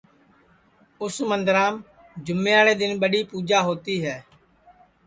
[1.03, 1.73] اُس مندرام
[2.25, 4.17] جومیاڑے دؔن ٻڈؔی پُوجا ہوتی ہے